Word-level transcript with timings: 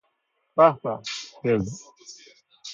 بعبع 0.57 1.01
بز 1.45 1.83